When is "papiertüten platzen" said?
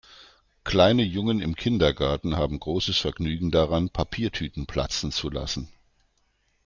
3.91-5.11